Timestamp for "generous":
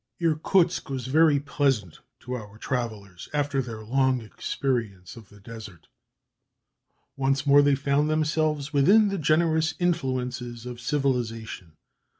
9.19-9.75